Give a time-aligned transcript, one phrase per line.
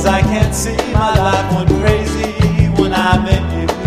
[0.00, 3.79] Cause I can't see my life went crazy when I met you.